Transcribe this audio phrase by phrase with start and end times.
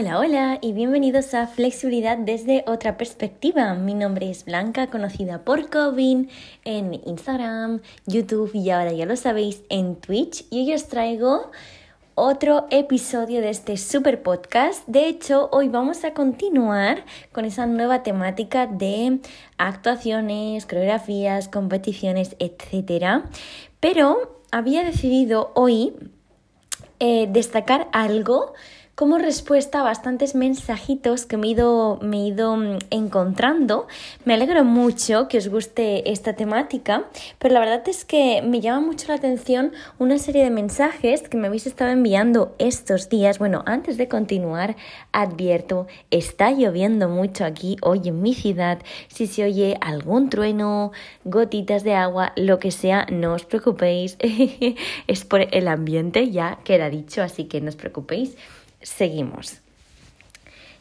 [0.00, 3.74] Hola, hola y bienvenidos a Flexibilidad desde otra perspectiva.
[3.74, 6.30] Mi nombre es Blanca, conocida por Covin
[6.64, 10.44] en Instagram, YouTube y ahora ya lo sabéis en Twitch.
[10.50, 11.50] Y hoy os traigo
[12.14, 14.86] otro episodio de este super podcast.
[14.86, 19.18] De hecho, hoy vamos a continuar con esa nueva temática de
[19.56, 23.24] actuaciones, coreografías, competiciones, etc.
[23.80, 25.92] Pero había decidido hoy
[27.00, 28.54] eh, destacar algo
[28.98, 33.86] como respuesta a bastantes mensajitos que me he ido, mm, encontrando.
[34.24, 37.04] Me alegro mucho que os guste esta temática,
[37.38, 41.36] pero la verdad es que me llama mucho la atención una serie de mensajes que
[41.36, 43.38] me habéis estado enviando estos días.
[43.38, 44.74] Bueno, antes de continuar,
[45.12, 48.80] advierto, está lloviendo mucho aquí hoy en mi ciudad.
[49.06, 50.90] Si se oye algún trueno,
[51.22, 54.18] gotitas de agua, lo que sea, no os preocupéis.
[55.06, 58.36] es por el ambiente, ya queda dicho, así que no os preocupéis
[58.82, 59.58] seguimos.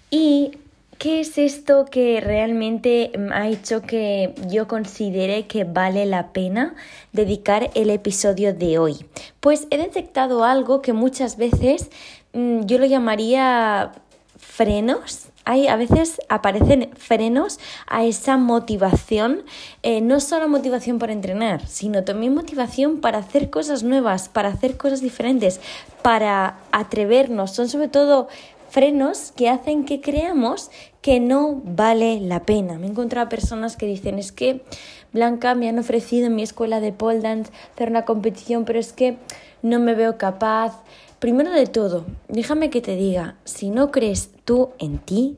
[0.09, 0.57] ¿Y
[0.97, 6.75] qué es esto que realmente ha hecho que yo considere que vale la pena
[7.11, 9.05] dedicar el episodio de hoy?
[9.39, 11.89] Pues he detectado algo que muchas veces
[12.33, 13.91] mm, yo lo llamaría
[14.37, 19.43] frenos hay, a veces aparecen frenos a esa motivación,
[19.81, 24.75] eh, no solo motivación para entrenar, sino también motivación para hacer cosas nuevas, para hacer
[24.75, 25.61] cosas diferentes,
[26.01, 27.51] para atrevernos.
[27.51, 28.27] Son sobre todo
[28.69, 30.69] frenos que hacen que creamos
[31.01, 32.77] que no vale la pena.
[32.77, 34.65] Me he encontrado personas que dicen es que
[35.13, 38.91] Blanca me han ofrecido en mi escuela de pole dance hacer una competición, pero es
[38.91, 39.17] que
[39.61, 40.83] no me veo capaz,
[41.19, 45.37] Primero de todo, déjame que te diga, si no crees tú en ti,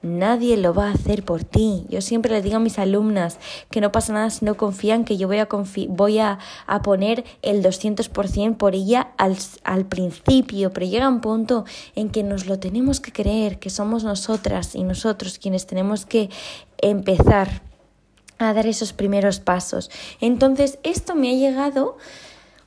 [0.00, 1.84] nadie lo va a hacer por ti.
[1.90, 3.38] Yo siempre les digo a mis alumnas
[3.70, 5.48] que no pasa nada si no confían, que yo voy a,
[5.88, 6.38] voy a,
[6.82, 12.46] poner el 200% por ella al, al principio, pero llega un punto en que nos
[12.46, 16.30] lo tenemos que creer, que somos nosotras y nosotros quienes tenemos que
[16.78, 17.62] empezar
[18.38, 19.90] a dar esos primeros pasos.
[20.20, 21.98] Entonces, esto me ha llegado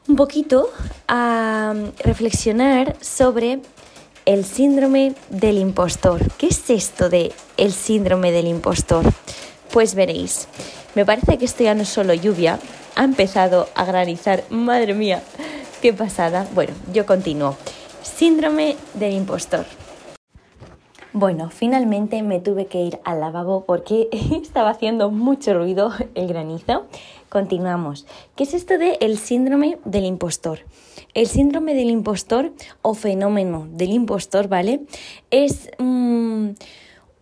[0.07, 0.69] un poquito
[1.07, 1.73] a
[2.03, 3.61] reflexionar sobre
[4.25, 6.21] el síndrome del impostor.
[6.37, 9.05] ¿Qué es esto de el síndrome del impostor?
[9.71, 10.47] Pues veréis,
[10.95, 12.59] me parece que esto ya no es solo lluvia,
[12.95, 15.23] ha empezado a granizar, madre mía,
[15.81, 16.47] qué pasada.
[16.53, 17.55] Bueno, yo continúo.
[18.03, 19.65] Síndrome del impostor.
[21.13, 24.07] Bueno, finalmente me tuve que ir al lavabo porque
[24.41, 26.85] estaba haciendo mucho ruido el granizo.
[27.31, 28.05] Continuamos.
[28.35, 30.65] ¿Qué es esto de el síndrome del impostor?
[31.13, 34.81] El síndrome del impostor o fenómeno del impostor, ¿vale?
[35.29, 36.49] Es mm,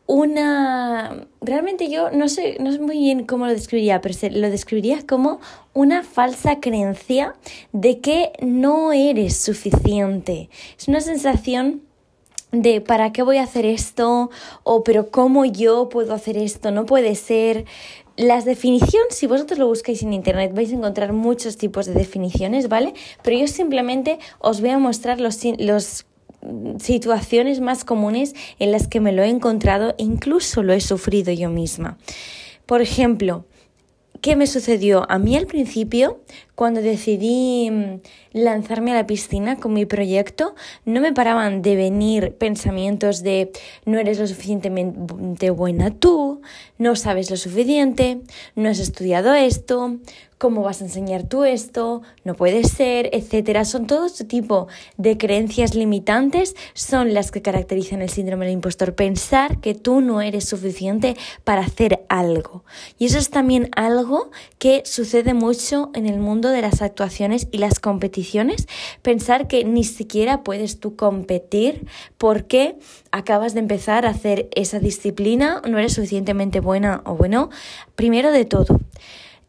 [0.08, 1.28] una...
[1.42, 5.42] Realmente yo no sé, no sé muy bien cómo lo describiría, pero lo describiría como
[5.76, 7.36] una falsa creencia
[7.72, 10.50] de que no eres suficiente.
[10.76, 11.84] Es una sensación
[12.52, 14.32] de para qué voy a hacer esto
[14.64, 17.66] o pero cómo yo puedo hacer esto, no puede ser.
[18.20, 22.68] Las definiciones, si vosotros lo buscáis en internet, vais a encontrar muchos tipos de definiciones,
[22.68, 22.94] ¿vale?
[23.24, 26.06] Pero yo simplemente os voy a mostrar los, los
[26.80, 31.32] situaciones más comunes en las que me lo he encontrado e incluso lo he sufrido
[31.32, 31.98] yo misma.
[32.66, 33.46] Por ejemplo,
[34.20, 35.10] ¿qué me sucedió?
[35.10, 36.20] A mí al principio
[36.60, 38.02] cuando decidí mm,
[38.34, 43.54] lanzarme a la piscina con mi proyecto, no me paraban de venir pensamientos de
[43.86, 46.42] no eres lo suficientemente buena tú,
[46.78, 48.20] no sabes lo suficiente,
[48.58, 50.00] no has estudiado esto,
[50.40, 53.66] cómo vas a enseñar tú esto, no puede ser, etcétera.
[53.66, 58.96] Son todo este tipo de creencias limitantes, son las que caracterizan el síndrome del impostor.
[58.96, 62.64] Pensar que tú no eres suficiente para hacer algo.
[62.98, 67.58] Y eso es también algo que sucede mucho en el mundo de las actuaciones y
[67.58, 68.68] las competiciones,
[69.02, 71.88] pensar que ni siquiera puedes tú competir
[72.18, 72.78] porque
[73.12, 77.50] acabas de empezar a hacer esa disciplina, no eres suficientemente buena o bueno,
[77.96, 78.80] primero de todo.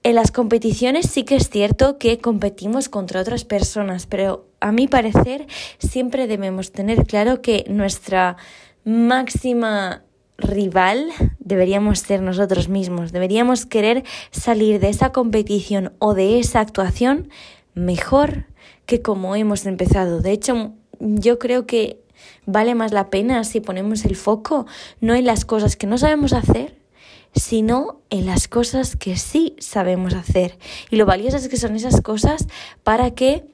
[0.03, 4.89] En las competiciones sí que es cierto que competimos contra otras personas, pero a mi
[4.89, 5.47] parecer
[5.79, 8.39] siempre debemos tener claro que nuestra
[8.85, 10.03] máxima
[10.39, 11.11] rival
[11.51, 17.29] deberíamos ser nosotros mismos, deberíamos querer salir de esa competición o de esa actuación
[17.75, 18.47] mejor
[18.87, 20.21] que como hemos empezado.
[20.21, 22.01] De hecho, yo creo que
[22.47, 24.67] vale más la pena si ponemos el foco
[25.01, 26.77] no en las cosas que no sabemos hacer,
[27.35, 30.59] sino en las cosas que sí sabemos hacer.
[30.91, 32.47] Y lo valiosas que son esas cosas
[32.83, 33.45] para que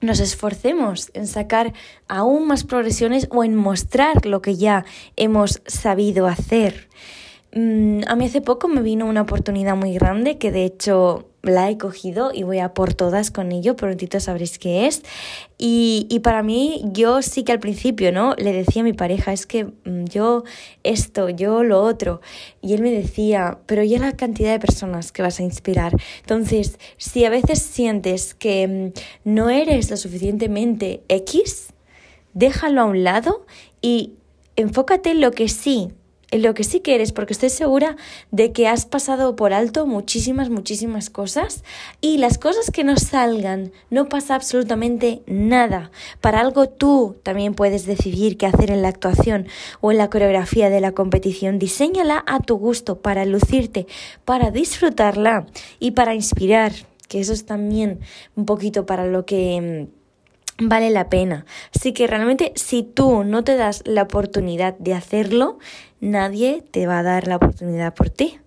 [0.00, 1.72] nos esforcemos en sacar
[2.06, 4.84] aún más progresiones o en mostrar lo que ya
[5.16, 6.88] hemos sabido hacer.
[7.56, 11.70] Mm, a mí hace poco me vino una oportunidad muy grande que de hecho la
[11.70, 15.02] he cogido y voy a por todas con ello, prontito sabréis qué es.
[15.56, 18.34] Y, y, para mí, yo sí que al principio, ¿no?
[18.36, 20.44] Le decía a mi pareja, es que mm, yo
[20.82, 22.20] esto, yo lo otro.
[22.60, 25.96] Y él me decía, pero ya la cantidad de personas que vas a inspirar.
[26.20, 28.92] Entonces, si a veces sientes que
[29.24, 31.68] mm, no eres lo suficientemente X,
[32.34, 33.46] déjalo a un lado
[33.80, 34.12] y
[34.56, 35.92] enfócate en lo que sí
[36.32, 37.96] lo que sí que eres, porque estoy segura
[38.30, 41.62] de que has pasado por alto muchísimas, muchísimas cosas
[42.00, 45.90] y las cosas que no salgan, no pasa absolutamente nada.
[46.20, 49.46] Para algo tú también puedes decidir qué hacer en la actuación
[49.80, 51.58] o en la coreografía de la competición.
[51.58, 53.86] Diseñala a tu gusto para lucirte,
[54.24, 55.46] para disfrutarla
[55.78, 56.72] y para inspirar,
[57.08, 58.00] que eso es también
[58.34, 61.46] un poquito para lo que mm, vale la pena.
[61.74, 65.58] Así que realmente si tú no te das la oportunidad de hacerlo,
[66.00, 68.38] nadie te va a dar la oportunidad por ti.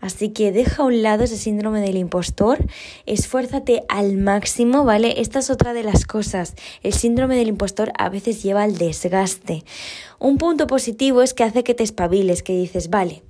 [0.00, 2.58] Así que deja a un lado ese síndrome del impostor,
[3.06, 5.20] esfuérzate al máximo, ¿vale?
[5.22, 6.56] Esta es otra de las cosas.
[6.82, 9.64] El síndrome del impostor a veces lleva al desgaste.
[10.18, 13.22] Un punto positivo es que hace que te espabiles, que dices, vale,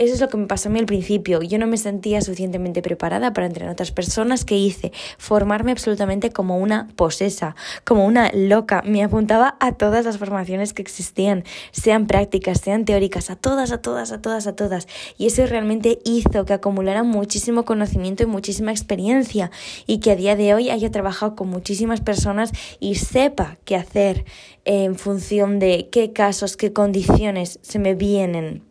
[0.00, 1.42] eso es lo que me pasó a mí al principio.
[1.42, 6.56] Yo no me sentía suficientemente preparada para entrenar otras personas que hice formarme absolutamente como
[6.56, 7.54] una posesa,
[7.84, 8.82] como una loca.
[8.86, 13.82] Me apuntaba a todas las formaciones que existían, sean prácticas, sean teóricas, a todas, a
[13.82, 14.88] todas, a todas, a todas.
[15.18, 19.50] Y eso realmente hizo que acumulara muchísimo conocimiento y muchísima experiencia
[19.86, 24.24] y que a día de hoy haya trabajado con muchísimas personas y sepa qué hacer
[24.64, 28.69] en función de qué casos, qué condiciones se me vienen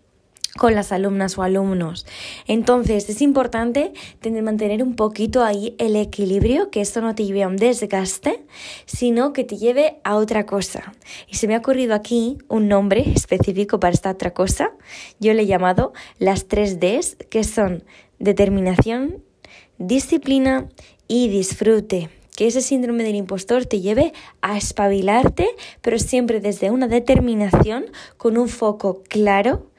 [0.59, 2.05] con las alumnas o alumnos.
[2.45, 7.41] Entonces es importante tener, mantener un poquito ahí el equilibrio, que esto no te lleve
[7.41, 8.43] a un desgaste,
[8.85, 10.93] sino que te lleve a otra cosa.
[11.27, 14.73] Y se me ha ocurrido aquí un nombre específico para esta otra cosa.
[15.19, 17.83] Yo le he llamado las tres Ds, que son
[18.19, 19.23] determinación,
[19.77, 20.67] disciplina
[21.07, 25.47] y disfrute que ese síndrome del impostor te lleve a espabilarte,
[25.81, 27.85] pero siempre desde una determinación,
[28.17, 29.69] con un foco claro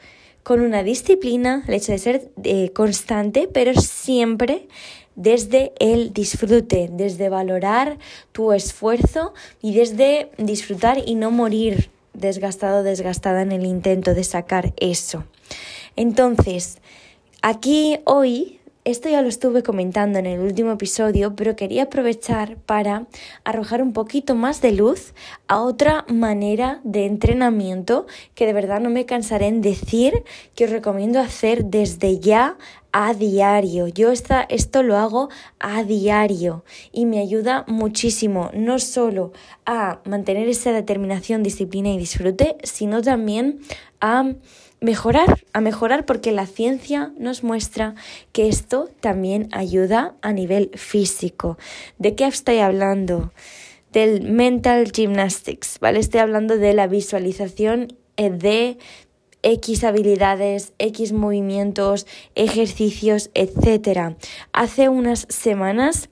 [0.51, 4.67] con una disciplina, el hecho de ser eh, constante, pero siempre
[5.15, 7.99] desde el disfrute, desde valorar
[8.33, 9.33] tu esfuerzo
[9.63, 15.23] y desde disfrutar y no morir desgastado, desgastada en el intento de sacar eso.
[15.95, 16.79] Entonces,
[17.43, 18.59] aquí hoy
[18.91, 23.07] esto ya lo estuve comentando en el último episodio, pero quería aprovechar para
[23.45, 25.15] arrojar un poquito más de luz
[25.47, 30.71] a otra manera de entrenamiento que de verdad no me cansaré en decir que os
[30.71, 32.57] recomiendo hacer desde ya
[32.93, 33.89] a diario.
[33.89, 35.29] Yo esta, esto lo hago
[35.59, 39.33] a diario y me ayuda muchísimo, no solo
[39.67, 43.61] a mantener esa determinación, disciplina y disfrute, sino también
[44.01, 44.33] a
[44.81, 47.95] mejorar, a mejorar porque la ciencia nos muestra
[48.33, 51.59] que esto también ayuda a nivel físico.
[51.99, 53.33] ¿De qué estoy hablando?
[53.93, 55.99] Del mental gymnastics, ¿vale?
[55.99, 58.79] Estoy hablando de la visualización eh, de
[59.43, 64.17] X habilidades, X movimientos, ejercicios, etc.
[64.53, 66.09] Hace unas semanas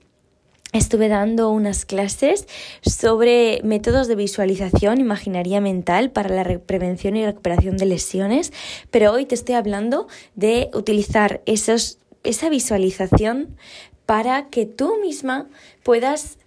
[0.72, 2.46] estuve dando unas clases
[2.82, 8.52] sobre métodos de visualización imaginaria mental para la prevención y recuperación de lesiones,
[8.90, 13.56] pero hoy te estoy hablando de utilizar esos, esa visualización
[14.04, 15.48] para que tú misma
[15.82, 16.38] puedas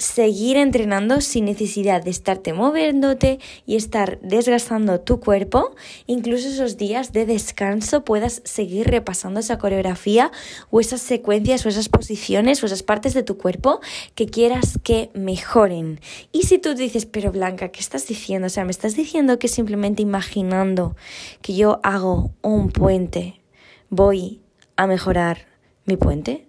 [0.00, 5.74] seguir entrenando sin necesidad de estarte moviéndote y estar desgastando tu cuerpo.
[6.06, 10.32] Incluso esos días de descanso puedas seguir repasando esa coreografía
[10.70, 13.80] o esas secuencias o esas posiciones o esas partes de tu cuerpo
[14.14, 16.00] que quieras que mejoren.
[16.32, 18.46] Y si tú dices, pero Blanca, ¿qué estás diciendo?
[18.46, 20.96] O sea, me estás diciendo que simplemente imaginando
[21.42, 23.42] que yo hago un puente,
[23.90, 24.40] voy
[24.76, 25.46] a mejorar
[25.84, 26.48] mi puente.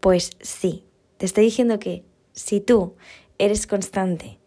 [0.00, 0.84] Pues sí,
[1.16, 2.94] te estoy diciendo que si tú
[3.38, 4.38] eres constante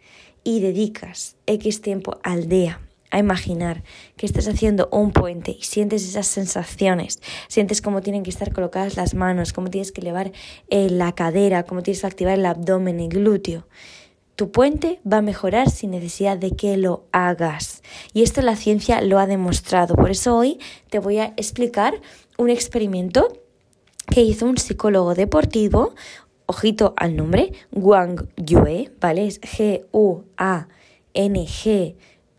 [0.43, 2.79] y dedicas X tiempo al día
[3.11, 3.83] a imaginar
[4.17, 8.95] que estás haciendo un puente y sientes esas sensaciones, sientes cómo tienen que estar colocadas
[8.97, 10.31] las manos, cómo tienes que elevar
[10.69, 13.67] eh, la cadera, cómo tienes que activar el abdomen, el glúteo,
[14.35, 17.83] tu puente va a mejorar sin necesidad de que lo hagas.
[18.13, 19.95] Y esto la ciencia lo ha demostrado.
[19.95, 20.59] Por eso hoy
[20.89, 22.01] te voy a explicar
[22.37, 23.27] un experimento
[24.07, 25.93] que hizo un psicólogo deportivo,
[26.45, 29.27] ojito al nombre, Wang Yue, ¿vale?
[29.27, 29.85] Es G-U-A-N-G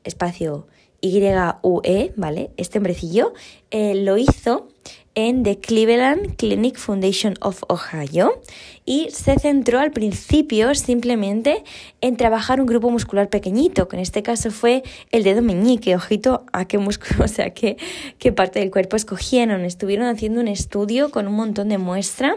[0.04, 0.66] espacio
[1.00, 2.50] Y-U-E, ¿vale?
[2.56, 3.34] Este hombrecillo
[3.70, 4.68] eh, lo hizo
[5.14, 8.40] en The Cleveland Clinic Foundation of Ohio
[8.86, 11.64] y se centró al principio simplemente
[12.00, 16.44] en trabajar un grupo muscular pequeñito, que en este caso fue el dedo meñique, ojito
[16.52, 17.76] a qué músculo, o sea, qué,
[18.18, 19.64] qué parte del cuerpo escogieron.
[19.64, 22.36] Estuvieron haciendo un estudio con un montón de muestra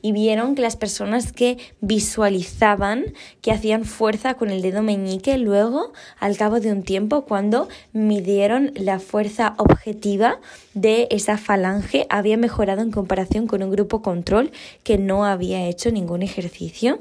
[0.00, 3.12] y vieron que las personas que visualizaban
[3.42, 8.72] que hacían fuerza con el dedo meñique, luego, al cabo de un tiempo, cuando midieron
[8.74, 10.38] la fuerza objetiva
[10.74, 14.52] de esa falange, había mejorado en comparación con un grupo control
[14.84, 17.00] que no había hecho ningún ejercicio.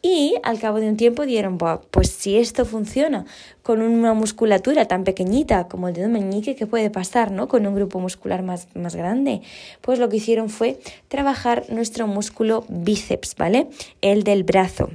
[0.00, 3.26] Y al cabo de un tiempo dieron, pues si esto funciona
[3.62, 7.48] con una musculatura tan pequeñita como el dedo meñique, ¿qué puede pasar no?
[7.48, 9.40] con un grupo muscular más, más grande?
[9.80, 13.68] Pues lo que hicieron fue trabajar nuestro músculo bíceps, ¿vale?
[14.00, 14.90] El del brazo.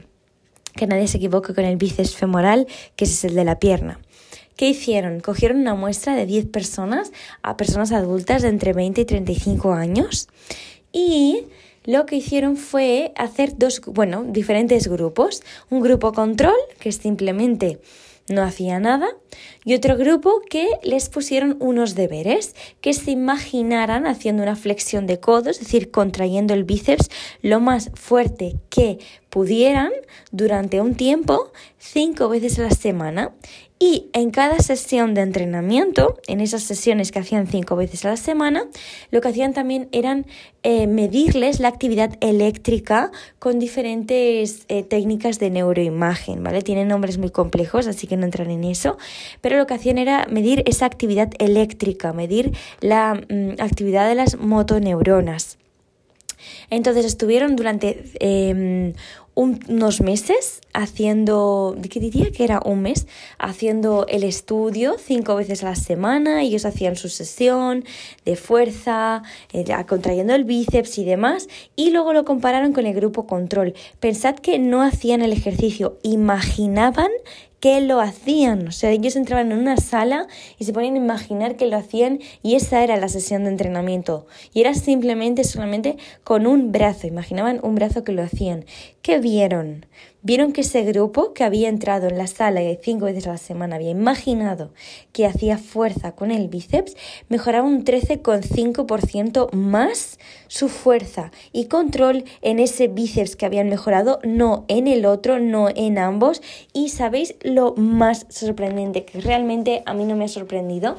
[0.73, 3.99] Que nadie se equivoque con el bíceps femoral, que es el de la pierna.
[4.55, 5.19] ¿Qué hicieron?
[5.19, 7.11] Cogieron una muestra de 10 personas,
[7.41, 10.29] a personas adultas de entre 20 y 35 años,
[10.91, 11.45] y
[11.85, 15.43] lo que hicieron fue hacer dos, bueno, diferentes grupos.
[15.69, 17.79] Un grupo control, que simplemente
[18.29, 19.09] no hacía nada,
[19.65, 25.19] y otro grupo que les pusieron unos deberes, que se imaginaran haciendo una flexión de
[25.19, 27.09] codos, es decir, contrayendo el bíceps
[27.41, 28.99] lo más fuerte que
[29.29, 29.91] pudieran
[30.31, 33.33] durante un tiempo, cinco veces a la semana,
[33.79, 38.17] y en cada sesión de entrenamiento, en esas sesiones que hacían cinco veces a la
[38.17, 38.65] semana,
[39.11, 40.25] lo que hacían también eran
[40.63, 46.61] eh, medirles la actividad eléctrica con diferentes eh, técnicas de neuroimagen, ¿vale?
[46.61, 48.97] Tienen nombres muy complejos, así que no entran en eso,
[49.41, 54.37] pero lo que hacían era medir esa actividad eléctrica, medir la mm, actividad de las
[54.37, 55.57] motoneuronas.
[56.69, 58.03] Entonces estuvieron durante
[59.35, 63.07] em, unos meses haciendo, ¿qué diría que era un mes?
[63.37, 67.85] Haciendo el estudio cinco veces a la semana, ellos hacían su sesión
[68.25, 73.27] de fuerza, eh, contrayendo el bíceps y demás, y luego lo compararon con el grupo
[73.27, 73.73] control.
[73.99, 77.09] Pensad que no hacían el ejercicio, imaginaban
[77.63, 78.67] que lo hacían.
[78.67, 80.27] O sea, ellos entraban en una sala
[80.59, 84.27] y se ponían a imaginar que lo hacían y esa era la sesión de entrenamiento.
[84.53, 87.07] Y era simplemente, solamente con un brazo.
[87.07, 88.65] Imaginaban un brazo que lo hacían.
[89.03, 89.85] ¿Qué vieron?
[90.21, 93.37] Vieron que ese grupo que había entrado en la sala y cinco veces a la
[93.37, 94.71] semana había imaginado
[95.11, 96.95] que hacía fuerza con el bíceps,
[97.27, 104.63] mejoraba un 13,5% más su fuerza y control en ese bíceps que habían mejorado, no
[104.69, 106.41] en el otro, no en ambos.
[106.71, 110.95] Y sabéis lo más sorprendente, que realmente a mí no me ha sorprendido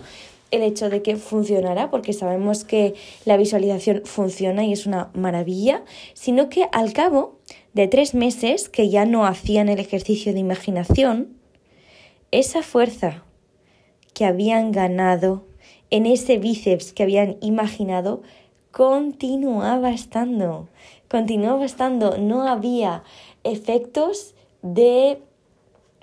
[0.54, 2.94] el hecho de que funcionara, porque sabemos que
[3.24, 5.84] la visualización funciona y es una maravilla,
[6.14, 7.38] sino que al cabo
[7.72, 11.36] de tres meses que ya no hacían el ejercicio de imaginación,
[12.30, 13.24] esa fuerza
[14.14, 15.44] que habían ganado
[15.90, 18.22] en ese bíceps que habían imaginado
[18.70, 20.68] continuaba estando,
[21.08, 23.04] continuaba estando, no había
[23.44, 25.22] efectos de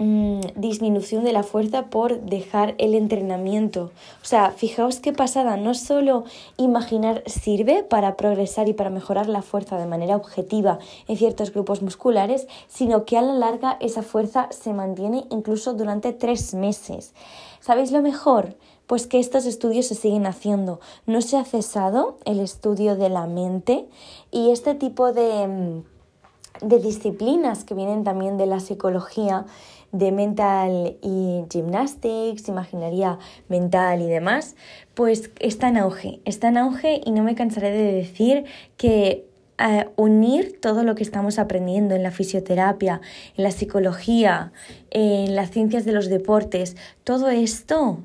[0.03, 3.91] Mm, disminución de la fuerza por dejar el entrenamiento.
[4.23, 6.23] O sea, fijaos qué pasada, no solo
[6.57, 11.83] imaginar sirve para progresar y para mejorar la fuerza de manera objetiva en ciertos grupos
[11.83, 17.13] musculares, sino que a la larga esa fuerza se mantiene incluso durante tres meses.
[17.59, 18.55] ¿Sabéis lo mejor?
[18.87, 20.79] Pues que estos estudios se siguen haciendo.
[21.05, 23.87] No se ha cesado el estudio de la mente
[24.31, 29.45] y este tipo de, mm, de disciplinas que vienen también de la psicología
[29.91, 33.19] de mental y gymnastics, imaginaría
[33.49, 34.55] mental y demás,
[34.93, 38.45] pues está en auge, está en auge y no me cansaré de decir
[38.77, 39.25] que
[39.57, 43.01] eh, unir todo lo que estamos aprendiendo en la fisioterapia,
[43.37, 44.53] en la psicología,
[44.89, 47.99] en las ciencias de los deportes, todo esto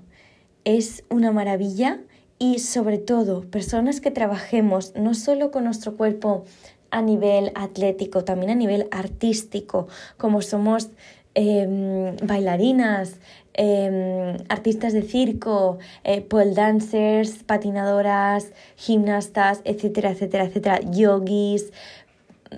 [0.65, 2.01] es una maravilla
[2.39, 6.45] y sobre todo personas que trabajemos no solo con nuestro cuerpo
[6.91, 10.91] a nivel atlético, también a nivel artístico, como somos
[11.39, 13.21] Em, bailarinas,
[13.53, 21.73] em, artistas de circo, eh, pole dancers, patinadoras, gimnastas, etcétera, etcétera, etcétera, yogis.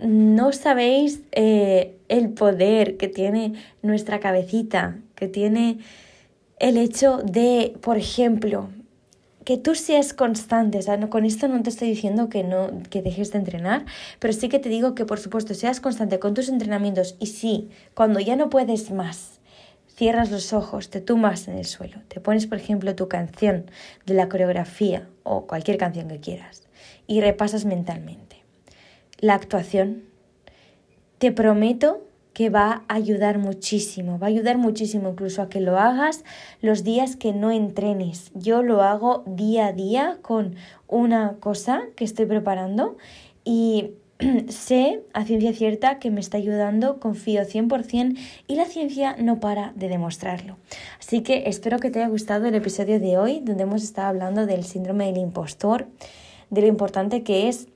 [0.04, 5.78] No sabéis eh, el poder que tiene nuestra cabecita, que tiene
[6.60, 8.68] el hecho de, por ejemplo,
[9.48, 12.70] que tú seas constante, o sea, no, con esto no te estoy diciendo que no
[12.90, 13.86] que dejes de entrenar,
[14.18, 17.70] pero sí que te digo que por supuesto seas constante con tus entrenamientos y sí,
[17.94, 19.40] cuando ya no puedes más,
[19.96, 23.70] cierras los ojos, te tumbas en el suelo, te pones por ejemplo tu canción
[24.04, 26.64] de la coreografía o cualquier canción que quieras
[27.06, 28.44] y repasas mentalmente.
[29.18, 30.02] La actuación,
[31.16, 32.06] te prometo
[32.38, 36.22] que va a ayudar muchísimo, va a ayudar muchísimo incluso a que lo hagas
[36.60, 38.30] los días que no entrenes.
[38.32, 40.54] Yo lo hago día a día con
[40.86, 42.96] una cosa que estoy preparando
[43.44, 43.90] y
[44.50, 48.16] sé a ciencia cierta que me está ayudando, confío 100%
[48.46, 50.58] y la ciencia no para de demostrarlo.
[51.00, 54.46] Así que espero que te haya gustado el episodio de hoy donde hemos estado hablando
[54.46, 55.88] del síndrome del impostor,
[56.50, 57.66] de lo importante que es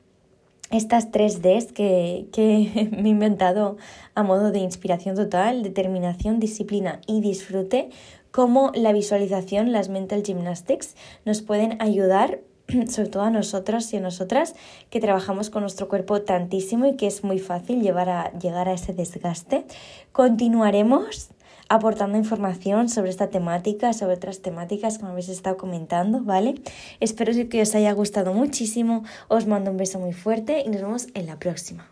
[0.72, 3.76] estas tres Ds que, que me he inventado
[4.14, 7.90] a modo de inspiración total, determinación, disciplina y disfrute,
[8.32, 12.40] como la visualización, las mental gymnastics, nos pueden ayudar
[12.88, 14.54] sobre todo a nosotros y a nosotras
[14.90, 18.72] que trabajamos con nuestro cuerpo tantísimo y que es muy fácil llevar a, llegar a
[18.72, 19.64] ese desgaste.
[20.12, 21.30] Continuaremos
[21.72, 26.56] aportando información sobre esta temática, sobre otras temáticas que me habéis estado comentando, ¿vale?
[27.00, 31.06] Espero que os haya gustado muchísimo, os mando un beso muy fuerte y nos vemos
[31.14, 31.88] en la próxima.